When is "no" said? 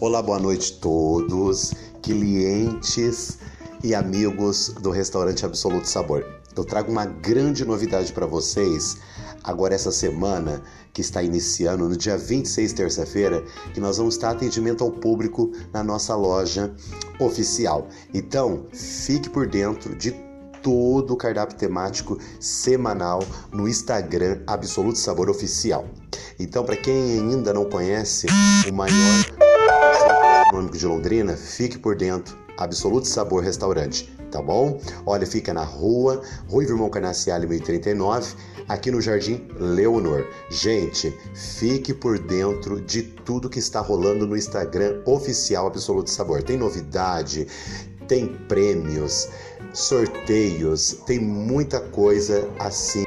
11.88-11.96, 23.52-23.68, 38.90-39.00, 44.26-44.36